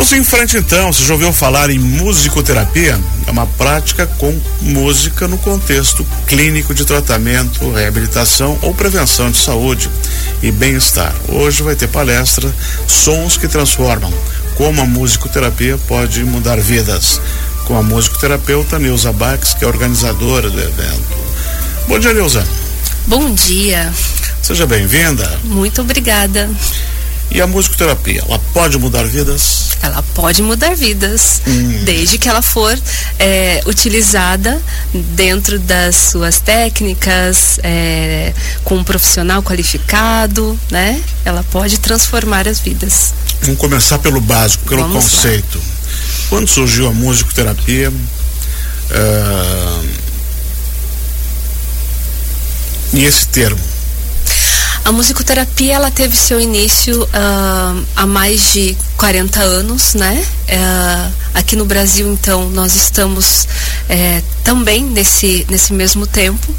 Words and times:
Vamos 0.00 0.14
em 0.14 0.24
frente 0.24 0.56
então. 0.56 0.90
Você 0.90 1.04
já 1.04 1.12
ouviu 1.12 1.30
falar 1.30 1.68
em 1.68 1.78
musicoterapia? 1.78 2.98
É 3.26 3.30
uma 3.30 3.46
prática 3.46 4.06
com 4.06 4.34
música 4.62 5.28
no 5.28 5.36
contexto 5.36 6.06
clínico 6.26 6.72
de 6.72 6.86
tratamento, 6.86 7.70
reabilitação 7.70 8.58
ou 8.62 8.74
prevenção 8.74 9.30
de 9.30 9.36
saúde 9.36 9.90
e 10.42 10.50
bem-estar. 10.50 11.14
Hoje 11.28 11.62
vai 11.62 11.76
ter 11.76 11.86
palestra 11.86 12.50
Sons 12.88 13.36
que 13.36 13.46
Transformam. 13.46 14.10
Como 14.56 14.80
a 14.80 14.86
musicoterapia 14.86 15.76
pode 15.86 16.24
mudar 16.24 16.58
vidas. 16.58 17.20
Com 17.66 17.76
a 17.76 17.82
musicoterapeuta 17.82 18.78
Neuza 18.78 19.12
Bax, 19.12 19.52
que 19.52 19.66
é 19.66 19.68
organizadora 19.68 20.48
do 20.48 20.58
evento. 20.58 21.18
Bom 21.86 21.98
dia, 21.98 22.14
Neuza. 22.14 22.42
Bom 23.06 23.34
dia. 23.34 23.92
Seja 24.40 24.66
bem-vinda. 24.66 25.38
Muito 25.44 25.82
obrigada. 25.82 26.48
E 27.30 27.40
a 27.40 27.46
musicoterapia, 27.46 28.24
ela 28.26 28.40
pode 28.52 28.76
mudar 28.76 29.04
vidas? 29.04 29.70
Ela 29.82 30.02
pode 30.14 30.42
mudar 30.42 30.74
vidas, 30.74 31.40
hum. 31.46 31.84
desde 31.84 32.18
que 32.18 32.28
ela 32.28 32.42
for 32.42 32.76
é, 33.18 33.62
utilizada 33.66 34.60
dentro 34.92 35.58
das 35.60 35.94
suas 35.94 36.40
técnicas, 36.40 37.60
é, 37.62 38.34
com 38.64 38.76
um 38.76 38.84
profissional 38.84 39.42
qualificado, 39.42 40.58
né? 40.70 41.00
Ela 41.24 41.44
pode 41.44 41.78
transformar 41.78 42.48
as 42.48 42.58
vidas. 42.58 43.14
Vamos 43.42 43.60
começar 43.60 43.98
pelo 43.98 44.20
básico, 44.20 44.64
pelo 44.66 44.82
Vamos 44.82 45.04
conceito. 45.04 45.58
Lá. 45.58 45.64
Quando 46.28 46.48
surgiu 46.48 46.88
a 46.88 46.92
musicoterapia, 46.92 47.90
uh, 47.90 49.88
e 52.92 53.04
esse 53.04 53.28
termo, 53.28 53.69
a 54.84 54.92
musicoterapia 54.92 55.74
ela 55.74 55.90
teve 55.90 56.16
seu 56.16 56.40
início 56.40 57.02
uh, 57.04 57.86
há 57.96 58.06
mais 58.06 58.52
de 58.52 58.76
40 58.96 59.40
anos, 59.40 59.94
né? 59.94 60.24
Uh, 60.48 61.12
aqui 61.34 61.56
no 61.56 61.64
Brasil, 61.64 62.10
então, 62.12 62.48
nós 62.50 62.74
estamos 62.74 63.44
uh, 63.44 64.24
também 64.42 64.84
nesse, 64.84 65.46
nesse 65.48 65.72
mesmo 65.72 66.06
tempo. 66.06 66.54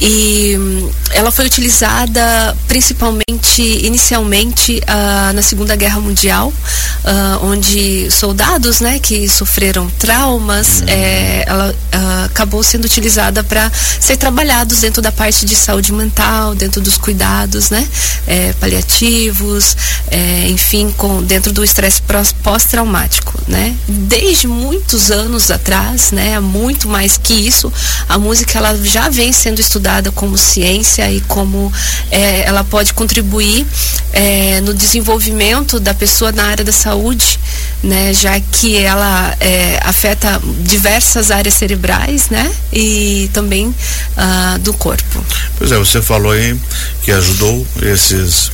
E 0.00 0.56
hum, 0.56 0.90
ela 1.10 1.30
foi 1.30 1.46
utilizada 1.46 2.56
principalmente, 2.68 3.62
inicialmente, 3.82 4.80
uh, 4.82 5.32
na 5.32 5.42
Segunda 5.42 5.74
Guerra 5.74 6.00
Mundial, 6.00 6.48
uh, 6.48 7.44
onde 7.44 8.10
soldados 8.10 8.80
né, 8.80 8.98
que 8.98 9.28
sofreram 9.28 9.88
traumas, 9.98 10.80
uhum. 10.80 10.88
é, 10.88 11.44
ela 11.46 11.70
uh, 11.70 12.24
acabou 12.26 12.62
sendo 12.62 12.84
utilizada 12.84 13.42
para 13.42 13.70
ser 13.98 14.16
trabalhados 14.16 14.80
dentro 14.80 15.02
da 15.02 15.10
parte 15.10 15.44
de 15.44 15.56
saúde 15.56 15.92
mental, 15.92 16.54
dentro 16.54 16.80
dos 16.80 16.96
cuidados 16.96 17.70
né, 17.70 17.86
é, 18.26 18.52
paliativos, 18.54 19.76
é, 20.10 20.48
enfim, 20.48 20.94
com, 20.96 21.22
dentro 21.22 21.52
do 21.52 21.64
estresse 21.64 22.02
pós-traumático. 22.42 23.34
Né? 23.48 23.74
Desde 23.88 24.46
muitos 24.46 25.10
anos 25.10 25.50
atrás, 25.50 26.12
né, 26.12 26.38
muito 26.38 26.88
mais 26.88 27.16
que 27.16 27.34
isso, 27.34 27.72
a 28.08 28.18
música 28.18 28.58
ela 28.58 28.76
já 28.84 29.08
vem 29.08 29.32
sendo 29.32 29.60
estudada 29.60 29.87
estudada 29.88 30.12
como 30.12 30.36
ciência 30.36 31.10
e 31.10 31.20
como 31.22 31.72
é, 32.10 32.42
ela 32.42 32.62
pode 32.62 32.92
contribuir 32.92 33.66
é, 34.12 34.60
no 34.60 34.74
desenvolvimento 34.74 35.80
da 35.80 35.94
pessoa 35.94 36.30
na 36.30 36.44
área 36.44 36.64
da 36.64 36.72
saúde, 36.72 37.40
né, 37.82 38.12
já 38.12 38.38
que 38.38 38.76
ela 38.76 39.34
é, 39.40 39.80
afeta 39.82 40.40
diversas 40.60 41.30
áreas 41.30 41.54
cerebrais, 41.54 42.28
né, 42.28 42.50
e 42.72 43.30
também 43.32 43.68
uh, 43.68 44.58
do 44.60 44.74
corpo. 44.74 45.24
Pois 45.56 45.72
é, 45.72 45.78
você 45.78 46.02
falou 46.02 46.32
aí 46.32 46.58
que 47.02 47.10
ajudou 47.10 47.66
esses 47.80 48.50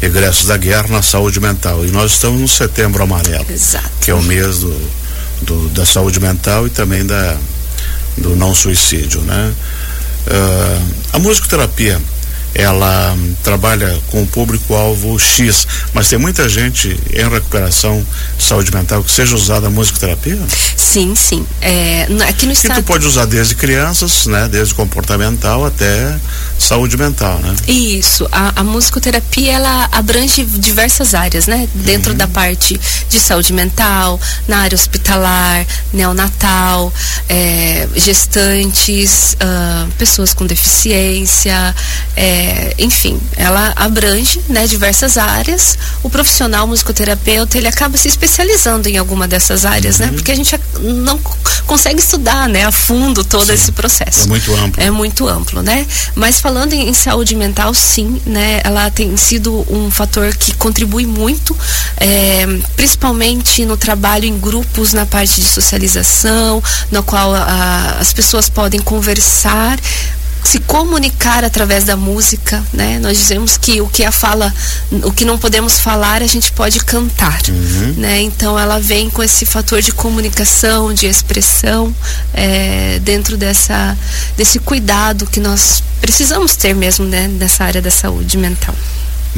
egressos 0.00 0.46
da 0.46 0.56
guerra 0.56 0.86
na 0.88 1.02
saúde 1.02 1.40
mental 1.40 1.84
e 1.84 1.90
nós 1.90 2.12
estamos 2.12 2.40
no 2.40 2.48
setembro 2.48 3.02
amarelo, 3.02 3.46
Exato. 3.50 3.90
que 4.00 4.10
é 4.12 4.14
o 4.14 4.22
mês 4.22 4.60
do, 4.60 4.90
do 5.42 5.68
da 5.70 5.84
saúde 5.84 6.20
mental 6.20 6.68
e 6.68 6.70
também 6.70 7.04
da 7.04 7.36
do 8.16 8.34
não 8.36 8.54
suicídio, 8.54 9.20
né? 9.22 9.52
Uh, 10.28 10.94
a 11.14 11.18
musicoterapia 11.18 12.00
ela 12.54 13.16
trabalha 13.42 14.00
com 14.08 14.22
o 14.22 14.26
público-alvo 14.26 15.18
X, 15.18 15.66
mas 15.92 16.08
tem 16.08 16.18
muita 16.18 16.48
gente 16.48 16.88
em 17.12 17.28
recuperação 17.28 18.04
de 18.36 18.42
saúde 18.42 18.74
mental 18.74 19.04
que 19.04 19.10
seja 19.10 19.34
usada 19.36 19.66
a 19.66 19.70
musicoterapia? 19.70 20.38
Sim, 20.76 21.14
sim. 21.14 21.46
É, 21.60 22.08
aqui 22.28 22.46
no 22.46 22.52
estado... 22.52 22.80
E 22.80 22.82
tu 22.82 22.86
pode 22.86 23.06
usar 23.06 23.26
desde 23.26 23.54
crianças, 23.54 24.26
né, 24.26 24.48
desde 24.50 24.74
comportamental 24.74 25.64
até 25.64 26.18
saúde 26.58 26.96
mental, 26.96 27.38
né? 27.38 27.54
Isso. 27.66 28.28
A, 28.32 28.60
a 28.60 28.64
musicoterapia 28.64 29.52
ela 29.52 29.88
abrange 29.92 30.44
diversas 30.44 31.14
áreas, 31.14 31.46
né? 31.46 31.68
Dentro 31.74 32.12
uhum. 32.12 32.18
da 32.18 32.26
parte 32.26 32.78
de 33.08 33.20
saúde 33.20 33.52
mental, 33.52 34.20
na 34.46 34.58
área 34.58 34.76
hospitalar, 34.76 35.66
neonatal, 35.92 36.92
é, 37.28 37.88
gestantes, 37.96 39.34
uh, 39.34 39.90
pessoas 39.92 40.34
com 40.34 40.46
deficiência, 40.46 41.74
é, 42.16 42.74
enfim, 42.78 43.20
ela 43.36 43.72
abrange 43.76 44.40
né, 44.48 44.66
diversas 44.66 45.16
áreas. 45.16 45.78
O 46.02 46.10
profissional 46.10 46.66
musicoterapeuta 46.66 47.56
ele 47.56 47.68
acaba 47.68 47.96
se 47.96 48.08
especializando 48.08 48.88
em 48.88 48.98
alguma 48.98 49.28
dessas 49.28 49.64
áreas, 49.64 49.98
né, 49.98 50.06
uhum. 50.06 50.12
né? 50.12 50.16
Porque 50.18 50.32
a 50.32 50.36
gente 50.36 50.58
não 50.80 51.18
consegue 51.66 52.00
estudar, 52.00 52.48
né, 52.48 52.64
a 52.64 52.72
fundo 52.72 53.24
todo 53.24 53.46
sim, 53.46 53.52
esse 53.52 53.72
processo. 53.72 54.24
É 54.24 54.26
muito 54.26 54.54
amplo. 54.54 54.82
É 54.82 54.90
muito 54.90 55.28
amplo, 55.28 55.62
né? 55.62 55.86
Mas 56.14 56.40
falando 56.48 56.72
em, 56.72 56.94
saúde 56.94 57.36
mental, 57.36 57.74
sim, 57.74 58.22
né? 58.24 58.62
Ela 58.64 58.90
tem 58.90 59.14
sido 59.18 59.66
um 59.70 59.90
fator 59.90 60.34
que 60.34 60.54
contribui 60.54 61.04
muito, 61.04 61.54
é, 61.98 62.46
principalmente 62.74 63.66
no 63.66 63.76
trabalho 63.76 64.24
em 64.24 64.38
grupos 64.38 64.94
na 64.94 65.04
parte 65.04 65.42
de 65.42 65.46
socialização, 65.46 66.62
no 66.90 67.02
qual 67.02 67.34
a, 67.34 67.98
as 68.00 68.14
pessoas 68.14 68.48
podem 68.48 68.80
conversar 68.80 69.78
se 70.44 70.58
comunicar 70.60 71.44
através 71.44 71.84
da 71.84 71.96
música, 71.96 72.64
né? 72.72 72.98
Nós 72.98 73.18
dizemos 73.18 73.56
que 73.56 73.80
o 73.80 73.88
que 73.88 74.04
a 74.04 74.12
fala, 74.12 74.52
o 74.90 75.12
que 75.12 75.24
não 75.24 75.38
podemos 75.38 75.78
falar, 75.78 76.22
a 76.22 76.26
gente 76.26 76.52
pode 76.52 76.80
cantar, 76.80 77.40
uhum. 77.48 77.94
né? 77.96 78.20
Então 78.22 78.58
ela 78.58 78.78
vem 78.78 79.10
com 79.10 79.22
esse 79.22 79.44
fator 79.44 79.82
de 79.82 79.92
comunicação, 79.92 80.92
de 80.92 81.06
expressão, 81.06 81.94
é, 82.32 82.98
dentro 83.00 83.36
dessa 83.36 83.96
desse 84.36 84.58
cuidado 84.58 85.26
que 85.26 85.40
nós 85.40 85.82
precisamos 86.00 86.56
ter 86.56 86.74
mesmo, 86.74 87.04
né? 87.04 87.28
Nessa 87.28 87.64
área 87.64 87.82
da 87.82 87.90
saúde 87.90 88.38
mental. 88.38 88.74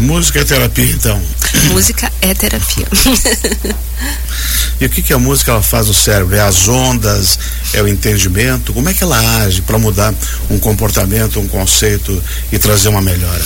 Música 0.00 0.40
é 0.40 0.44
terapia, 0.44 0.90
então. 0.92 1.20
Música 1.68 2.10
é 2.22 2.32
terapia. 2.32 2.86
e 4.80 4.86
o 4.86 4.88
que, 4.88 5.02
que 5.02 5.12
a 5.12 5.18
música 5.18 5.52
ela 5.52 5.62
faz 5.62 5.88
no 5.88 5.94
cérebro? 5.94 6.34
É 6.34 6.40
as 6.40 6.68
ondas, 6.68 7.38
é 7.74 7.82
o 7.82 7.86
entendimento? 7.86 8.72
Como 8.72 8.88
é 8.88 8.94
que 8.94 9.02
ela 9.02 9.18
age 9.42 9.60
para 9.60 9.78
mudar 9.78 10.14
um 10.48 10.58
comportamento, 10.58 11.38
um 11.38 11.46
conceito 11.46 12.22
e 12.50 12.58
trazer 12.58 12.88
uma 12.88 13.02
melhora? 13.02 13.44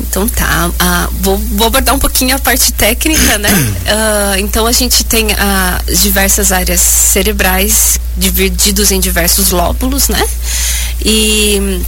Então 0.00 0.28
tá, 0.28 0.70
vou, 1.20 1.38
vou, 1.38 1.68
abordar 1.68 1.94
um 1.94 1.98
pouquinho 2.00 2.34
a 2.34 2.38
parte 2.40 2.72
técnica, 2.72 3.38
né? 3.38 3.50
Uh, 3.52 4.38
então 4.42 4.66
a 4.66 4.72
gente 4.72 5.04
tem 5.04 5.26
uh, 5.26 5.96
diversas 6.02 6.50
áreas 6.50 6.80
cerebrais 6.80 8.00
divididos 8.16 8.90
em 8.90 8.98
diversos 8.98 9.50
lóbulos, 9.50 10.08
né? 10.08 10.22
E 11.04 11.80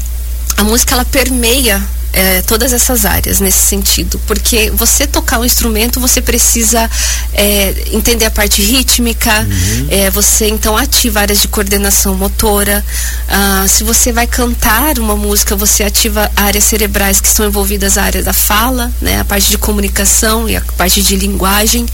a 0.57 0.63
música 0.63 0.95
ela 0.95 1.05
permeia 1.05 1.83
é, 2.17 2.41
todas 2.41 2.73
essas 2.73 3.05
áreas 3.05 3.41
nesse 3.41 3.59
sentido, 3.59 4.19
porque 4.27 4.71
você 4.71 5.07
tocar 5.07 5.39
um 5.39 5.45
instrumento 5.45 6.01
você 6.01 6.23
precisa 6.23 6.91
é, 7.35 7.75
entender 7.93 8.25
a 8.25 8.31
parte 8.31 8.63
rítmica, 8.63 9.31
uhum. 9.41 9.87
é, 9.91 10.11
você 10.11 10.49
então 10.49 10.75
ativa 10.79 11.21
áreas 11.21 11.43
de 11.43 11.49
coordenação 11.49 12.15
motora. 12.15 12.83
Ah, 13.29 13.67
se 13.69 13.85
você 13.85 14.13
vai 14.13 14.27
cantar 14.27 14.99
uma 14.99 15.15
música, 15.15 15.55
você 15.55 15.85
ativa 15.85 16.31
áreas 16.35 16.65
cerebrais 16.65 17.21
que 17.21 17.29
estão 17.29 17.45
envolvidas 17.45 17.97
na 17.97 18.05
área 18.05 18.23
da 18.23 18.33
fala, 18.33 18.91
né, 19.01 19.21
a 19.21 19.25
parte 19.25 19.51
de 19.51 19.59
comunicação 19.59 20.49
e 20.49 20.57
a 20.57 20.63
parte 20.79 21.03
de 21.03 21.17
linguagem. 21.17 21.85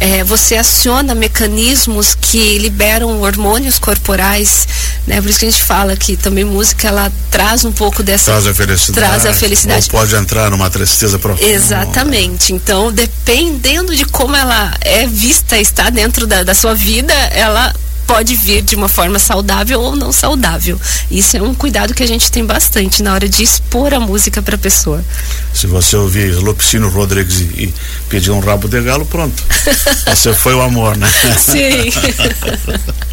É, 0.00 0.24
você 0.24 0.56
aciona 0.56 1.14
mecanismos 1.14 2.16
que 2.20 2.58
liberam 2.58 3.20
hormônios 3.20 3.78
corporais, 3.78 4.66
né, 5.06 5.20
por 5.20 5.30
isso 5.30 5.38
que 5.38 5.46
a 5.46 5.50
gente 5.50 5.62
fala 5.62 5.96
que 5.96 6.16
também 6.16 6.44
música 6.44 6.88
ela 6.88 7.12
traz 7.30 7.64
um 7.64 7.72
pouco 7.72 8.02
dessa 8.02 8.32
traz 8.32 8.46
a 8.46 8.54
felicidade, 8.54 9.06
traz 9.06 9.26
a 9.26 9.32
felicidade 9.32 9.67
ou 9.74 9.82
pode 9.90 10.14
entrar 10.14 10.50
numa 10.50 10.70
tristeza 10.70 11.18
profunda. 11.18 11.48
Exatamente. 11.48 12.52
Então, 12.52 12.92
dependendo 12.92 13.94
de 13.94 14.04
como 14.04 14.34
ela 14.34 14.74
é 14.80 15.06
vista, 15.06 15.58
está 15.58 15.90
dentro 15.90 16.26
da, 16.26 16.42
da 16.42 16.54
sua 16.54 16.74
vida, 16.74 17.12
ela 17.12 17.74
pode 18.08 18.34
vir 18.36 18.62
de 18.62 18.74
uma 18.74 18.88
forma 18.88 19.18
saudável 19.18 19.82
ou 19.82 19.94
não 19.94 20.10
saudável. 20.10 20.80
Isso 21.10 21.36
é 21.36 21.42
um 21.42 21.54
cuidado 21.54 21.92
que 21.92 22.02
a 22.02 22.06
gente 22.06 22.32
tem 22.32 22.44
bastante 22.44 23.02
na 23.02 23.12
hora 23.12 23.28
de 23.28 23.42
expor 23.42 23.92
a 23.92 24.00
música 24.00 24.40
para 24.40 24.54
a 24.54 24.58
pessoa. 24.58 25.04
Se 25.52 25.66
você 25.66 25.94
ouvir 25.94 26.34
Lupicino 26.36 26.88
Rodrigues 26.88 27.40
e, 27.40 27.42
e 27.64 27.74
pedir 28.08 28.30
um 28.30 28.40
rabo 28.40 28.66
de 28.66 28.80
galo, 28.80 29.04
pronto. 29.04 29.42
Você 30.08 30.32
foi 30.32 30.54
o 30.54 30.62
amor, 30.62 30.96
né? 30.96 31.06
Sim. 31.38 31.92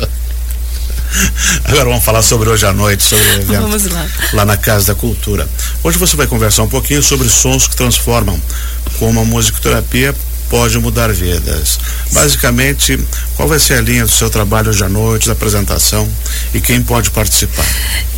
Agora 1.66 1.86
vamos 1.86 2.04
falar 2.04 2.22
sobre 2.22 2.50
hoje 2.50 2.66
à 2.66 2.74
noite, 2.74 3.04
sobre 3.04 3.26
o 3.26 3.34
evento 3.36 3.62
vamos 3.62 3.86
lá. 3.86 4.06
lá 4.34 4.46
na 4.46 4.58
Casa 4.58 4.94
da 4.94 4.96
Cultura. 4.96 5.48
Hoje 5.84 5.98
você 5.98 6.16
vai 6.16 6.28
conversar 6.28 6.64
um 6.64 6.70
pouquinho 6.70 7.02
sobre 7.02 7.30
sons 7.30 7.68
que 7.68 7.76
transformam, 7.76 8.40
como 9.00 9.20
a 9.20 9.26
musicoterapia 9.26 10.16
pode 10.50 10.78
mudar 10.80 11.12
vidas. 11.12 11.80
Basicamente, 12.12 13.00
qual 13.36 13.48
vai 13.48 13.60
ser 13.60 13.76
a 13.76 13.82
linha 13.82 14.06
do 14.06 14.12
seu 14.12 14.30
trabalho 14.30 14.70
hoje 14.70 14.84
à 14.84 14.90
noite, 14.90 15.28
da 15.28 15.34
apresentação 15.34 16.08
e 16.54 16.62
quem 16.62 16.82
pode 16.82 17.12
participar? 17.12 17.66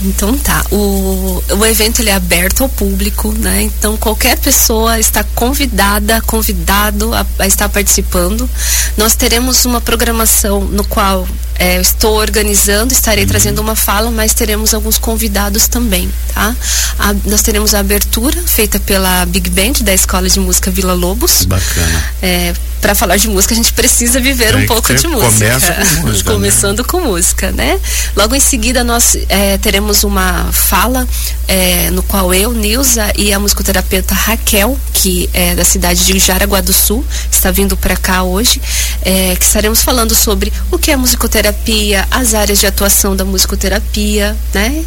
Então 0.03 0.37
tá, 0.37 0.63
o, 0.71 1.43
o 1.49 1.65
evento 1.65 2.01
ele 2.01 2.09
é 2.09 2.13
aberto 2.13 2.63
ao 2.63 2.69
público, 2.69 3.33
né? 3.33 3.63
Então 3.63 3.97
qualquer 3.97 4.37
pessoa 4.37 4.99
está 4.99 5.23
convidada, 5.23 6.21
convidado 6.21 7.13
a, 7.13 7.25
a 7.39 7.47
estar 7.47 7.67
participando. 7.69 8.47
Nós 8.95 9.15
teremos 9.15 9.65
uma 9.65 9.81
programação 9.81 10.61
no 10.65 10.83
qual 10.83 11.27
é, 11.59 11.81
estou 11.81 12.15
organizando, 12.15 12.93
estarei 12.93 13.23
uhum. 13.23 13.29
trazendo 13.29 13.59
uma 13.59 13.75
fala, 13.75 14.11
mas 14.11 14.33
teremos 14.33 14.73
alguns 14.73 14.97
convidados 14.97 15.67
também, 15.67 16.11
tá? 16.33 16.55
A, 16.99 17.13
nós 17.25 17.41
teremos 17.41 17.73
a 17.73 17.79
abertura 17.79 18.39
feita 18.43 18.79
pela 18.79 19.25
Big 19.25 19.49
Band 19.49 19.83
da 19.83 19.93
Escola 19.93 20.29
de 20.29 20.39
Música 20.39 20.69
Vila 20.69 20.93
Lobos. 20.93 21.45
Bacana. 21.45 22.03
É, 22.21 22.53
para 22.87 22.95
falar 22.95 23.17
de 23.17 23.27
música 23.27 23.53
a 23.53 23.57
gente 23.57 23.73
precisa 23.73 24.17
viver 24.17 24.55
um 24.55 24.65
pouco 24.65 24.95
de 24.95 25.07
música. 25.09 25.27
Com 25.27 26.07
música. 26.07 26.29
Né? 26.29 26.35
Começando 26.35 26.79
né? 26.79 26.85
com 26.87 27.01
música, 27.01 27.51
né? 27.51 27.77
Logo 28.15 28.33
em 28.33 28.39
seguida 28.39 28.81
nós 28.81 29.17
é, 29.27 29.57
teremos 29.57 30.05
uma 30.05 30.49
fala 30.53 31.05
é, 31.49 31.91
no 31.91 32.01
qual 32.01 32.33
eu, 32.33 32.53
Nilza 32.53 33.11
e 33.17 33.33
a 33.33 33.39
musicoterapeuta 33.39 34.15
Raquel, 34.15 34.79
que 34.93 35.29
é 35.33 35.53
da 35.53 35.65
cidade 35.65 36.05
de 36.05 36.17
Jaraguá 36.17 36.61
do 36.61 36.71
Sul, 36.71 37.05
está 37.29 37.51
vindo 37.51 37.75
para 37.75 37.97
cá 37.97 38.23
hoje, 38.23 38.61
é, 39.01 39.35
que 39.35 39.43
estaremos 39.43 39.81
falando 39.81 40.15
sobre 40.15 40.53
o 40.71 40.79
que 40.79 40.89
é 40.89 40.95
musicoterapia, 40.95 42.07
as 42.09 42.33
áreas 42.33 42.57
de 42.57 42.67
atuação 42.67 43.17
da 43.17 43.25
musicoterapia, 43.25 44.33
né? 44.53 44.85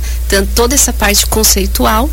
Toda 0.54 0.74
essa 0.74 0.90
parte 0.90 1.26
conceitual. 1.26 2.08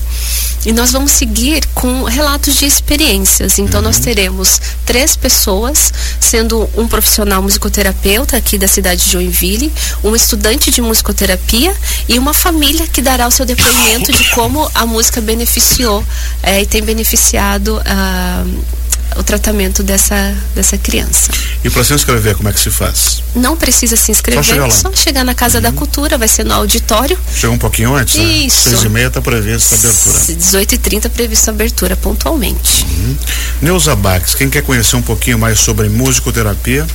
E 0.66 0.74
nós 0.74 0.92
vamos 0.92 1.12
seguir 1.12 1.66
com 1.74 2.04
relatos 2.04 2.56
de 2.56 2.66
experiências. 2.66 3.58
Então, 3.58 3.80
uhum. 3.80 3.86
nós 3.86 4.00
teremos 4.00 4.60
três 4.86 5.16
pessoas, 5.16 5.77
sendo 6.20 6.70
um 6.76 6.88
profissional 6.88 7.42
musicoterapeuta 7.42 8.38
aqui 8.38 8.58
da 8.58 8.68
cidade 8.68 9.04
de 9.06 9.12
Joinville, 9.12 9.72
um 10.04 10.16
estudante 10.16 10.72
de 10.72 10.82
musicoterapia 10.82 11.74
e 12.08 12.18
uma 12.18 12.34
família 12.34 12.88
que 12.88 13.02
dará 13.02 13.28
o 13.28 13.32
seu 13.32 13.46
depoimento 13.46 14.12
de 14.12 14.24
como 14.32 14.70
a 14.74 14.86
música 14.86 15.22
beneficiou 15.22 16.04
é, 16.44 16.62
e 16.62 16.66
tem 16.66 16.84
beneficiado. 16.84 17.78
Uh, 17.78 18.77
o 19.18 19.24
tratamento 19.24 19.84
dessa, 19.84 20.36
dessa 20.54 20.78
criança. 20.78 21.32
E 21.64 21.70
para 21.70 21.84
se 21.84 21.94
inscrever, 21.94 22.36
como 22.36 22.50
é 22.50 22.54
que 22.54 22.60
se 22.60 22.70
faz? 22.70 23.24
Não 23.36 23.58
precisa 23.58 23.96
se 23.96 24.12
inscrever, 24.12 24.44
só 24.44 24.54
chegar, 24.54 24.72
só 24.72 24.92
chegar 24.94 25.24
na 25.24 25.34
Casa 25.34 25.58
uhum. 25.58 25.64
da 25.64 25.72
Cultura, 25.72 26.18
vai 26.18 26.28
ser 26.28 26.46
no 26.46 26.54
auditório. 26.54 27.18
Chega 27.36 27.52
um 27.52 27.58
pouquinho 27.58 27.96
antes? 27.96 28.16
Né? 28.16 28.24
Isso. 28.24 28.70
Seis 28.70 28.84
e 28.84 28.90
meia 28.90 29.08
está 29.08 29.22
prevista 29.22 29.76
a 29.76 29.80
abertura. 29.80 30.36
18 30.36 30.76
e 30.76 30.78
30 30.78 31.10
prevista 31.10 31.52
a 31.52 31.54
abertura 31.54 31.96
pontualmente. 31.96 32.86
Uhum. 32.86 33.18
Neuza 33.62 33.96
Bax, 33.96 34.36
quem 34.36 34.50
quer 34.50 34.62
conhecer 34.62 34.96
um 34.96 35.02
pouquinho 35.02 35.40
mais 35.40 35.60
sobre 35.60 35.90
musicoterapia, 35.90 36.86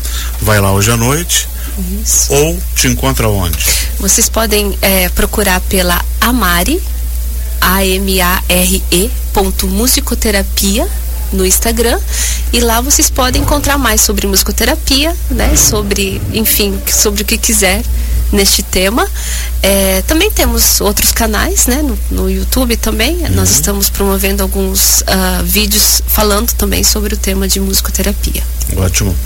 vai 0.41 0.61
lá 0.61 0.73
hoje 0.73 0.91
à 0.91 0.97
noite. 0.97 1.49
Isso. 2.03 2.33
Ou 2.33 2.61
te 2.75 2.87
encontra 2.87 3.29
onde? 3.29 3.65
Vocês 3.99 4.29
podem 4.29 4.77
é, 4.83 5.09
procurar 5.11 5.61
pela 5.63 6.05
Amare, 6.21 6.83
A-M-A-R-E, 7.61 9.11
ponto 9.33 9.67
musicoterapia, 9.67 10.87
no 11.33 11.47
Instagram 11.47 11.99
e 12.53 12.61
lá 12.61 12.81
vocês 12.81 13.09
podem 13.09 13.43
encontrar 13.43 13.79
mais 13.79 14.01
sobre 14.01 14.27
musicoterapia, 14.27 15.17
né? 15.31 15.57
Sobre, 15.57 16.21
enfim, 16.33 16.79
sobre 16.87 17.23
o 17.23 17.25
que 17.25 17.39
quiser 17.39 17.83
neste 18.31 18.63
tema. 18.63 19.07
É, 19.63 20.03
também 20.03 20.31
temos 20.31 20.81
outros 20.81 21.13
canais, 21.13 21.67
né? 21.67 21.83
No, 21.83 21.99
no 22.11 22.31
YouTube 22.31 22.77
também. 22.77 23.17
Uhum. 23.19 23.31
Nós 23.31 23.51
estamos 23.51 23.89
promovendo 23.89 24.43
alguns 24.43 25.03
uh, 25.03 25.45
vídeos 25.45 26.03
falando 26.07 26.53
também 26.53 26.83
sobre 26.83 27.15
o 27.15 27.17
tema 27.17 27.47
de 27.47 27.61
musicoterapia. 27.61 28.43
Ótimo. 28.77 29.17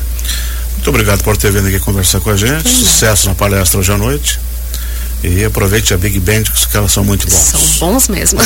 Muito 0.75 0.91
obrigado 0.91 1.23
por 1.25 1.37
ter 1.37 1.51
vindo 1.51 1.67
aqui 1.67 1.81
conversar 1.81 2.21
com 2.21 2.31
a 2.31 2.37
gente. 2.37 2.69
Sucesso 2.69 3.29
na 3.29 3.35
palestra 3.35 3.81
hoje 3.81 3.93
à 3.93 3.99
noite. 3.99 4.39
E 5.23 5.45
aproveite 5.45 5.93
a 5.95 5.97
Big 5.97 6.21
Band, 6.21 6.45
que 6.71 6.77
elas 6.77 6.93
são 6.93 7.05
muito 7.05 7.27
bons. 7.29 7.35
São 7.35 7.61
bons 7.81 8.09
mesmo. 8.09 8.39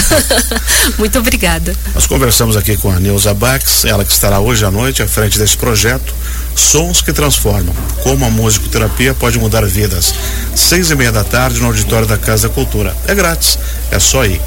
muito 0.99 1.19
obrigada. 1.19 1.75
Nós 1.95 2.07
conversamos 2.07 2.57
aqui 2.57 2.77
com 2.77 2.91
a 2.91 2.99
Neuza 2.99 3.35
Bax, 3.35 3.85
ela 3.85 4.05
que 4.05 4.13
estará 4.13 4.41
hoje 4.41 4.65
à 4.65 4.71
noite 4.71 5.03
à 5.03 5.09
frente 5.09 5.39
desse 5.39 5.57
projeto 5.57 6.15
Sons 6.55 7.03
que 7.03 7.13
Transformam. 7.13 7.75
Como 8.03 8.25
a 8.25 8.31
musicoterapia 8.31 9.15
pode 9.15 9.39
mudar 9.39 9.65
vidas. 9.67 10.15
Seis 10.55 10.91
e 10.91 10.95
meia 10.95 11.13
da 11.13 11.25
tarde 11.25 11.61
no 11.61 11.67
auditório 11.67 12.07
da 12.07 12.17
Casa 12.17 12.49
da 12.49 12.55
Cultura. 12.55 12.97
É 13.07 13.15
grátis, 13.15 13.59
é 13.91 13.99
só 13.99 14.25
ir. 14.25 14.41